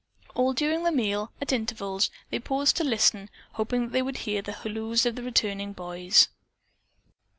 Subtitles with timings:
[0.33, 4.41] All during the meal, at intervals, they paused to listen, hoping that they would hear
[4.41, 6.27] the halloos of the returning boys.